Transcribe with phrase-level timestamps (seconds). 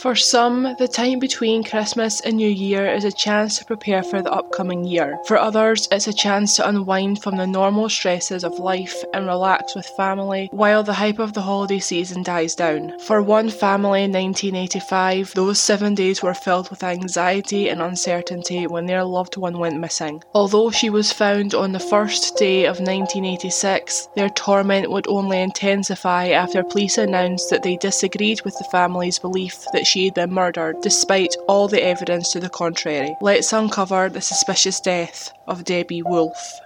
[0.00, 4.22] For some, the time between Christmas and New Year is a chance to prepare for
[4.22, 5.18] the upcoming year.
[5.26, 9.74] For others, it's a chance to unwind from the normal stresses of life and relax
[9.74, 12.98] with family while the hype of the holiday season dies down.
[13.00, 18.86] For one family in 1985, those seven days were filled with anxiety and uncertainty when
[18.86, 20.22] their loved one went missing.
[20.32, 26.28] Although she was found on the first day of 1986, their torment would only intensify
[26.28, 30.80] after police announced that they disagreed with the family's belief that she had been murdered,
[30.82, 33.16] despite all the evidence to the contrary.
[33.20, 36.60] Let's uncover the suspicious death of Debbie Wolfe.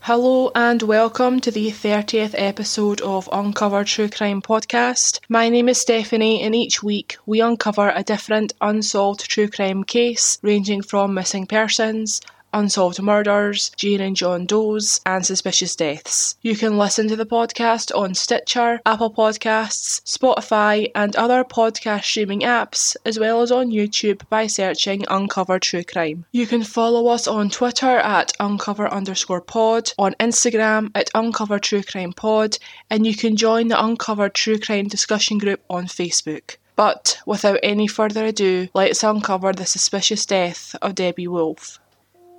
[0.00, 5.20] Hello and welcome to the 30th episode of Uncover True Crime Podcast.
[5.28, 10.38] My name is Stephanie, and each week we uncover a different unsolved true crime case
[10.42, 12.20] ranging from missing persons,
[12.54, 16.36] unsolved murders, Jane and John Does, and suspicious deaths.
[16.40, 22.40] You can listen to the podcast on Stitcher, Apple Podcasts, Spotify, and other podcast streaming
[22.40, 26.24] apps, as well as on YouTube by searching Uncover True Crime.
[26.32, 31.82] You can follow us on Twitter at uncover underscore pod, on Instagram at Uncover True
[31.82, 36.56] Crime Pod, and you can join the Uncover True Crime discussion group on Facebook.
[36.76, 41.78] But without any further ado, let's uncover the suspicious death of Debbie Wolfe.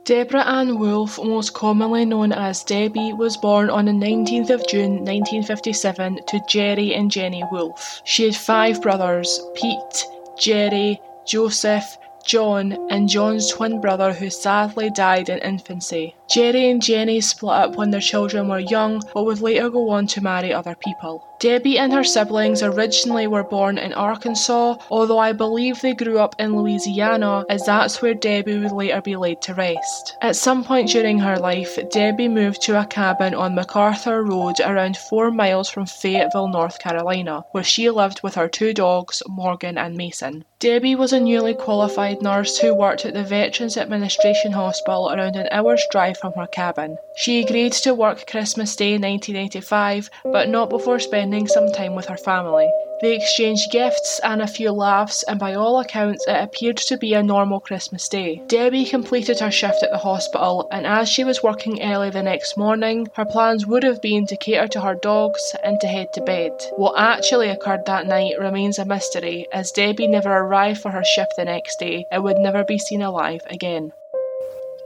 [0.06, 4.98] Deborah Ann Wolfe, most commonly known as Debbie, was born on the 19th of June
[4.98, 8.02] 1957 to Jerry and Jenny Wolfe.
[8.03, 10.06] She had five brothers Pete,
[10.38, 16.16] Jerry, Joseph, John, and John's twin brother who sadly died in infancy.
[16.30, 20.06] Jerry and Jenny split up when their children were young, but would later go on
[20.06, 21.28] to marry other people.
[21.39, 26.36] Debbie and her siblings originally were born in Arkansas, although I believe they grew up
[26.39, 30.16] in Louisiana, as that's where Debbie would later be laid to rest.
[30.22, 34.95] At some point during her life, Debbie moved to a cabin on MacArthur Road around
[34.95, 39.97] four miles from Fayetteville, North Carolina, where she lived with her two dogs, Morgan and
[39.97, 40.45] Mason.
[40.59, 45.49] Debbie was a newly qualified nurse who worked at the Veterans Administration Hospital around an
[45.52, 46.98] hour's drive from her cabin.
[47.17, 52.17] She agreed to work Christmas Day 1985, but not before spending some time with her
[52.17, 52.69] family.
[53.02, 57.13] They exchanged gifts and a few laughs, and by all accounts, it appeared to be
[57.13, 58.41] a normal Christmas day.
[58.47, 62.58] Debbie completed her shift at the hospital, and as she was working early the next
[62.58, 66.21] morning, her plans would have been to cater to her dogs and to head to
[66.21, 66.52] bed.
[66.77, 71.33] What actually occurred that night remains a mystery, as Debbie never arrived for her shift
[71.35, 73.91] the next day and would never be seen alive again.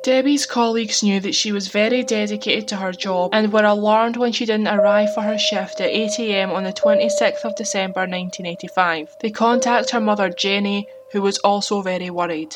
[0.01, 4.31] Debbie's colleagues knew that she was very dedicated to her job and were alarmed when
[4.31, 9.17] she didn't arrive for her shift at 8am on the 26th of December 1985.
[9.19, 12.55] They contacted her mother Jenny, who was also very worried.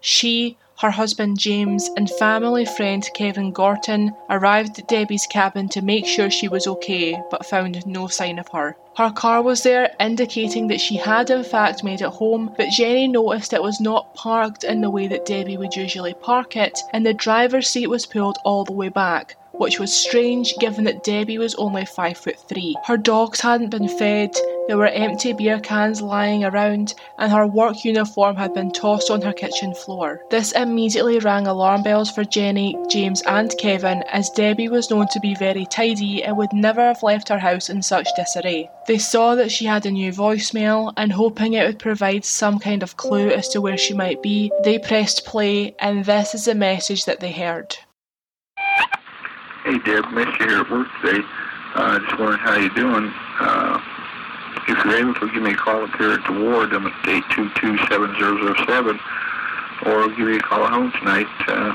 [0.00, 6.06] She, her husband James, and family friend Kevin Gorton arrived at Debbie's cabin to make
[6.06, 8.76] sure she was okay, but found no sign of her.
[8.96, 13.08] Her car was there, indicating that she had in fact made it home, but Jenny
[13.08, 17.04] noticed it was not parked in the way that Debbie would usually park it, and
[17.04, 21.38] the driver's seat was pulled all the way back which was strange given that Debbie
[21.38, 22.74] was only five foot three.
[22.84, 24.34] Her dogs hadn't been fed,
[24.66, 29.20] there were empty beer cans lying around, and her work uniform had been tossed on
[29.20, 30.22] her kitchen floor.
[30.30, 35.20] This immediately rang alarm bells for Jenny, James, and Kevin, as Debbie was known to
[35.20, 38.70] be very tidy and would never have left her house in such disarray.
[38.86, 42.82] They saw that she had a new voicemail, and hoping it would provide some kind
[42.82, 46.54] of clue as to where she might be, they pressed play, and this is the
[46.54, 47.76] message that they heard.
[49.64, 51.24] Hey, Deb, miss you here at work today.
[51.74, 53.10] Uh, just wondering how you're doing.
[53.40, 53.80] Uh,
[54.68, 56.92] if you're able to give me a call up here at the ward, I'm at
[57.02, 59.00] 822-7007,
[59.86, 61.26] or give you a call at home tonight.
[61.48, 61.72] Uh,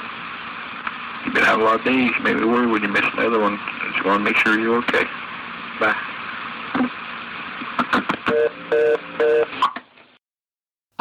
[1.25, 2.11] you've been out a lot of days.
[2.21, 3.57] Made me worry when you missed another one.
[3.93, 5.05] Just want to make sure you're okay.
[5.79, 5.95] Bye.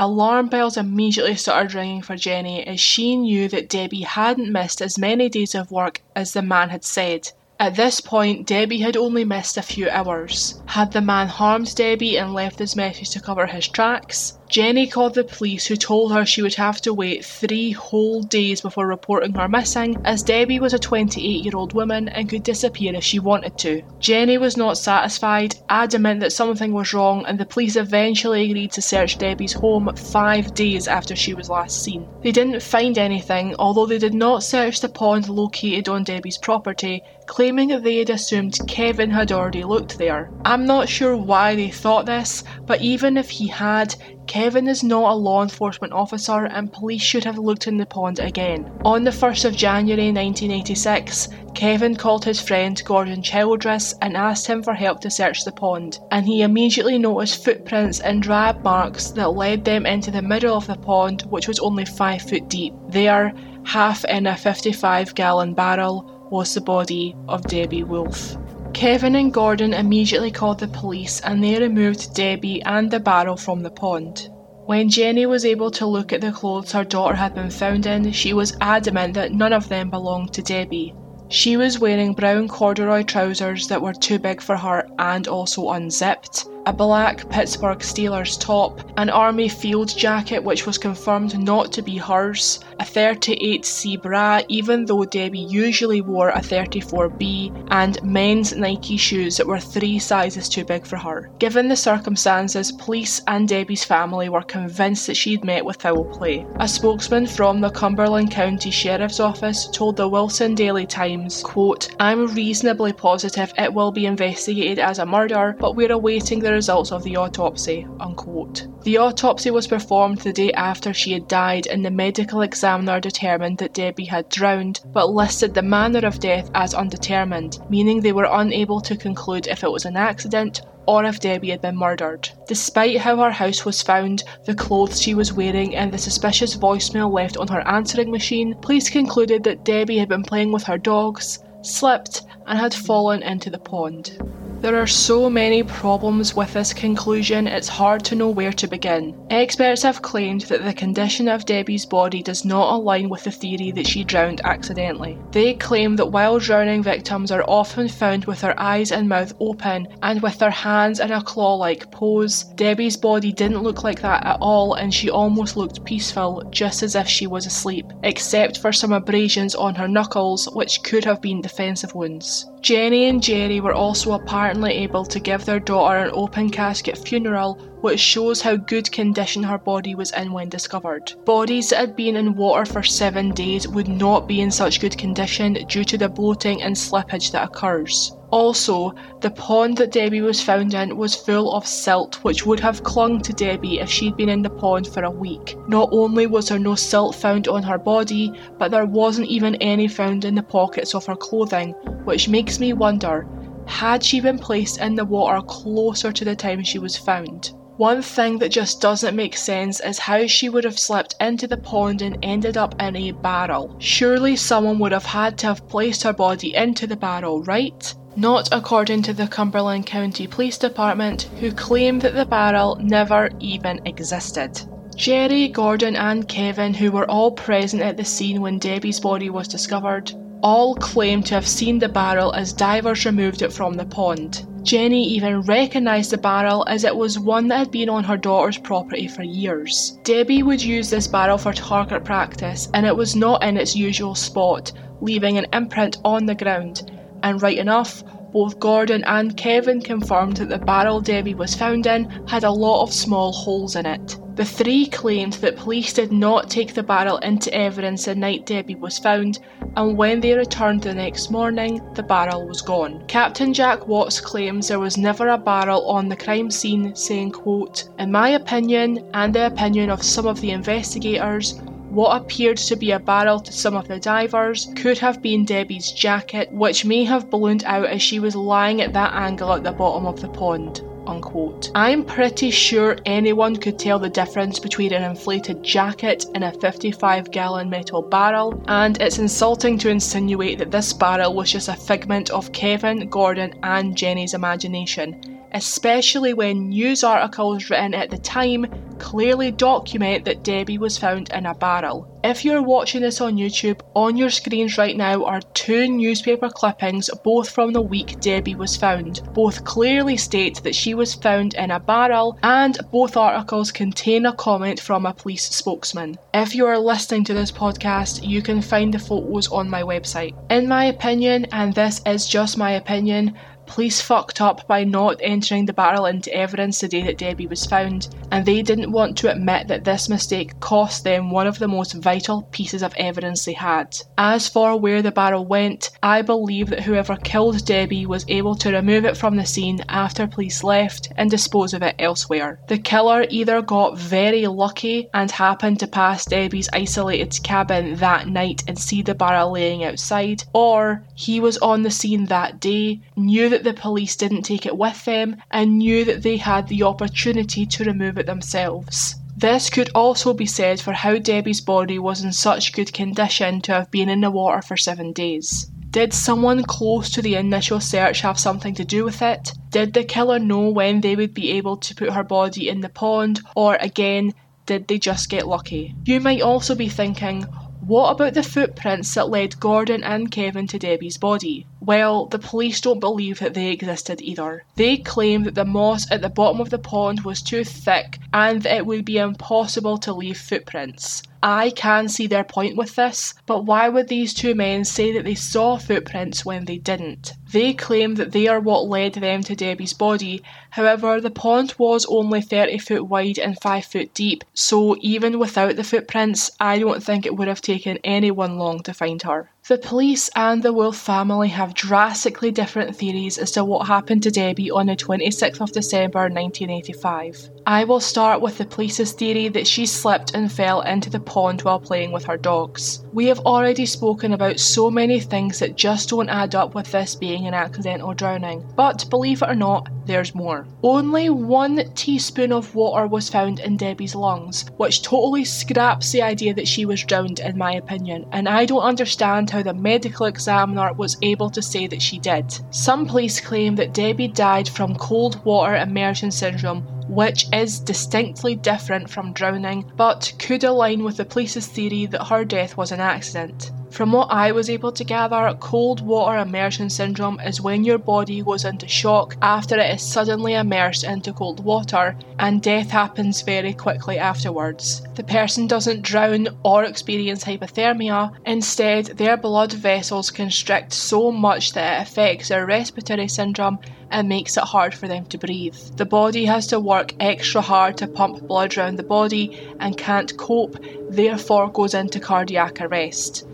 [0.01, 4.97] Alarm bells immediately started ringing for Jenny as she knew that Debbie hadn't missed as
[4.97, 7.33] many days of work as the man had said.
[7.59, 10.63] At this point, Debbie had only missed a few hours.
[10.67, 14.38] Had the man harmed Debbie and left his message to cover his tracks?
[14.49, 18.63] Jenny called the police, who told her she would have to wait three whole days
[18.63, 22.95] before reporting her missing, as Debbie was a 28 year old woman and could disappear
[22.95, 23.83] if she wanted to.
[24.01, 28.83] Jenny was not satisfied, adamant that something was wrong, and the police eventually agreed to
[28.83, 32.09] search Debbie's home five days after she was last seen.
[32.23, 37.03] They didn't find anything, although they did not search the pond located on Debbie's property,
[37.27, 40.31] claiming that they had assumed Kevin had already looked there.
[40.45, 43.95] I'm not sure why they thought this, but even if he had,
[44.29, 48.19] Kevin is not a law enforcement officer and police should have looked in the pond
[48.19, 48.71] again.
[48.85, 54.63] On the 1st of January 1986, Kevin called his friend Gordon Childress and asked him
[54.63, 59.31] for help to search the pond, and he immediately noticed footprints and drab marks that
[59.31, 62.75] led them into the middle of the pond, which was only 5 foot deep.
[62.91, 63.33] There,
[63.65, 68.37] half in a 55 gallon barrel, was the body of Debbie Wolfe.
[68.79, 73.61] Kevin and Gordon immediately called the police and they removed Debbie and the barrel from
[73.61, 74.29] the pond.
[74.67, 78.13] When Jenny was able to look at the clothes her daughter had been found in,
[78.13, 80.95] she was adamant that none of them belonged to Debbie.
[81.27, 86.47] She was wearing brown corduroy trousers that were too big for her and also unzipped,
[86.67, 91.97] a black Pittsburgh Steelers top, an army field jacket which was confirmed not to be
[91.97, 99.37] hers, a 38C bra even though Debbie usually wore a 34B, and men's Nike shoes
[99.37, 101.31] that were three sizes too big for her.
[101.39, 106.47] Given the circumstances, police and Debbie's family were convinced that she'd met with foul play.
[106.57, 112.33] A spokesman from the Cumberland County Sheriff's Office told the Wilson Daily Times, quote, I'm
[112.35, 117.03] reasonably positive it will be investigated as a murder, but we're awaiting the results of
[117.03, 117.87] the autopsy.
[118.01, 118.67] Unquote.
[118.83, 123.59] The autopsy was performed the day after she had died, and the medical examiner determined
[123.59, 128.29] that Debbie had drowned, but listed the manner of death as undetermined, meaning they were
[128.31, 132.31] unable to conclude if it was an accident or if Debbie had been murdered.
[132.47, 137.13] Despite how her house was found, the clothes she was wearing, and the suspicious voicemail
[137.13, 141.41] left on her answering machine, police concluded that Debbie had been playing with her dogs,
[141.61, 144.19] slipped, and had fallen into the pond.
[144.61, 149.15] There are so many problems with this conclusion, it's hard to know where to begin.
[149.31, 153.71] Experts have claimed that the condition of Debbie's body does not align with the theory
[153.71, 155.17] that she drowned accidentally.
[155.31, 159.87] They claim that while drowning victims are often found with their eyes and mouth open
[160.03, 164.27] and with their hands in a claw like pose, Debbie's body didn't look like that
[164.27, 168.73] at all and she almost looked peaceful, just as if she was asleep, except for
[168.73, 172.58] some abrasions on her knuckles, which could have been defensive wounds us.
[172.61, 177.55] Jenny and Jerry were also apparently able to give their daughter an open casket funeral,
[177.81, 181.13] which shows how good condition her body was in when discovered.
[181.25, 184.99] Bodies that had been in water for seven days would not be in such good
[184.99, 188.13] condition due to the bloating and slippage that occurs.
[188.31, 192.83] Also, the pond that Debbie was found in was full of silt, which would have
[192.83, 195.57] clung to Debbie if she'd been in the pond for a week.
[195.67, 199.89] Not only was there no silt found on her body, but there wasn't even any
[199.89, 201.71] found in the pockets of her clothing,
[202.05, 203.27] which makes me wonder
[203.67, 207.53] had she been placed in the water closer to the time she was found?
[207.77, 211.59] One thing that just doesn't make sense is how she would have slipped into the
[211.59, 213.77] pond and ended up in a barrel.
[213.81, 217.95] Surely someone would have had to have placed her body into the barrel, right?
[218.17, 223.87] Not according to the Cumberland County Police Department, who claim that the barrel never even
[223.87, 224.59] existed.
[224.97, 229.49] Jerry, Gordon, and Kevin, who were all present at the scene when Debbie's body was
[229.49, 234.47] discovered, all claim to have seen the barrel as divers removed it from the pond.
[234.63, 238.59] Jenny even recognised the barrel as it was one that had been on her daughter's
[238.59, 239.99] property for years.
[240.03, 244.15] Debbie would use this barrel for target practice and it was not in its usual
[244.15, 246.91] spot, leaving an imprint on the ground,
[247.23, 248.03] and right enough,
[248.33, 252.83] both Gordon and Kevin confirmed that the barrel Debbie was found in had a lot
[252.83, 254.19] of small holes in it.
[254.39, 258.77] The three claimed that police did not take the barrel into evidence the night Debbie
[258.77, 259.41] was found,
[259.77, 263.03] and when they returned the next morning, the barrel was gone.
[263.09, 267.89] Captain Jack Watts claims there was never a barrel on the crime scene, saying, quote,
[267.99, 272.91] In my opinion, and the opinion of some of the investigators, what appeared to be
[272.91, 277.31] a barrel to some of the divers could have been Debbie's jacket, which may have
[277.31, 280.83] ballooned out as she was lying at that angle at the bottom of the pond.
[281.07, 281.71] Unquote.
[281.75, 287.31] I'm pretty sure anyone could tell the difference between an inflated jacket and a 55
[287.31, 292.29] gallon metal barrel, and it's insulting to insinuate that this barrel was just a figment
[292.29, 298.67] of Kevin, Gordon, and Jenny's imagination especially when news articles written at the time
[298.99, 302.07] clearly document that Debbie was found in a barrel.
[302.25, 307.09] If you're watching this on YouTube, on your screens right now are two newspaper clippings,
[307.23, 309.23] both from the week Debbie was found.
[309.35, 314.33] Both clearly state that she was found in a barrel, and both articles contain a
[314.33, 316.19] comment from a police spokesman.
[316.35, 320.35] If you are listening to this podcast, you can find the photos on my website.
[320.51, 323.37] In my opinion, and this is just my opinion,
[323.69, 327.67] police fucked up by not entering the barrel into evidence the day that Debbie was
[327.67, 331.69] found, and they didn't want to admit that this mistake cost them one of the
[331.69, 333.97] most vital pieces of evidence they had.
[334.17, 338.73] As for where the barrel went, I believe that whoever killed Debbie was able to
[338.73, 342.61] remove it from the scene after police left and dispose of it elsewhere.
[342.69, 348.65] The killer either got very lucky and happened to pass Debbie's isolated cabin that night
[348.67, 353.49] and see the barrel laying outside, or he was on the scene that day, knew
[353.49, 357.67] that the police didn't take it with them, and knew that they had the opportunity
[357.67, 359.17] to remove it themselves.
[359.37, 363.73] This could also be said for how Debbie's body was in such good condition to
[363.73, 365.69] have been in the water for seven days.
[365.91, 369.51] Did someone close to the initial search have something to do with it?
[369.71, 372.89] Did the killer know when they would be able to put her body in the
[372.89, 373.41] pond?
[373.57, 374.35] Or again,
[374.67, 375.97] did they just get lucky?
[376.05, 377.45] You might also be thinking,
[377.89, 381.65] what about the footprints that led Gordon and Kevin to Debbie's body?
[381.81, 384.65] Well, the police don't believe that they existed either.
[384.77, 388.63] They claim that the moss at the bottom of the pond was too thick and
[388.63, 391.23] that it would be impossible to leave footprints.
[391.43, 395.25] I can see their point with this, but why would these two men say that
[395.25, 397.35] they saw footprints when they didn't?
[397.53, 402.07] They claim that they are what led them to Debbie's body, however, the pond was
[402.07, 407.03] only 30 foot wide and 5 foot deep, so even without the footprints, I don't
[407.03, 409.51] think it would have taken anyone long to find her.
[409.69, 414.31] The police and the Wolfe family have drastically different theories as to what happened to
[414.31, 417.51] Debbie on the 26th of December 1985.
[417.67, 421.61] I will start with the police's theory that she slipped and fell into the pond
[421.61, 423.05] while playing with her dogs.
[423.13, 427.15] We have already spoken about so many things that just don't add up with this
[427.15, 430.67] being an accidental drowning, but believe it or not, there's more.
[430.83, 436.55] Only one teaspoon of water was found in Debbie's lungs, which totally scraps the idea
[436.55, 440.93] that she was drowned, in my opinion, and I don't understand how the medical examiner
[440.93, 442.59] was able to say that she did.
[442.71, 449.09] Some police claim that Debbie died from cold water immersion syndrome which is distinctly different
[449.09, 453.71] from drowning, but could align with the police's theory that her death was an accident.
[453.91, 458.43] From what I was able to gather, cold water immersion syndrome is when your body
[458.43, 463.73] goes into shock after it is suddenly immersed into cold water, and death happens very
[463.73, 465.03] quickly afterwards.
[465.15, 472.01] The person doesn't drown or experience hypothermia, instead, their blood vessels constrict so much that
[472.01, 473.79] it affects their respiratory syndrome
[474.11, 475.77] and makes it hard for them to breathe.
[475.97, 480.37] The body has to work extra hard to pump blood around the body and can't
[480.37, 480.77] cope,
[481.11, 483.47] therefore goes into cardiac arrest.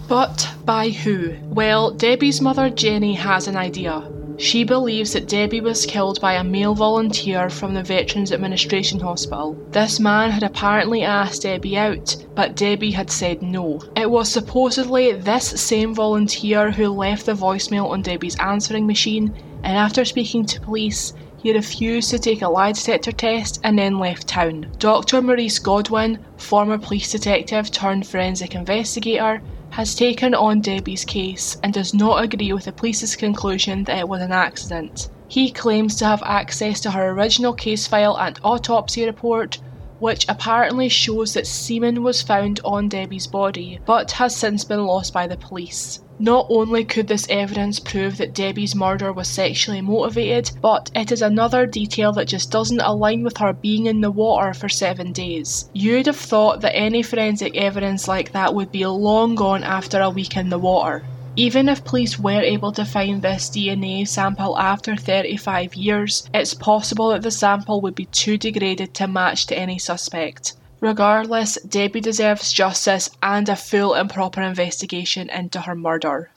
[0.10, 1.38] But by who?
[1.44, 4.04] Well, Debbie's mother Jenny has an idea.
[4.40, 9.58] She believes that Debbie was killed by a male volunteer from the Veterans Administration Hospital.
[9.72, 13.82] This man had apparently asked Debbie out, but Debbie had said no.
[13.98, 19.76] It was supposedly this same volunteer who left the voicemail on Debbie's answering machine, and
[19.76, 24.26] after speaking to police, he refused to take a lie detector test and then left
[24.26, 24.68] town.
[24.80, 25.22] Dr.
[25.22, 31.94] Maurice Godwin, former police detective turned forensic investigator, has taken on Debbie's case and does
[31.94, 35.10] not agree with the police's conclusion that it was an accident.
[35.28, 39.60] He claims to have access to her original case file and autopsy report,
[40.00, 45.14] which apparently shows that semen was found on Debbie's body, but has since been lost
[45.14, 46.02] by the police.
[46.22, 51.22] Not only could this evidence prove that Debbie's murder was sexually motivated, but it is
[51.22, 55.70] another detail that just doesn't align with her being in the water for seven days.
[55.74, 60.10] You'd have thought that any forensic evidence like that would be long gone after a
[60.10, 61.04] week in the water.
[61.40, 67.12] Even if police were able to find this DNA sample after 35 years, it's possible
[67.12, 70.58] that the sample would be too degraded to match to any suspect.
[70.82, 76.30] Regardless, Debbie deserves justice and a full and proper investigation into her murder.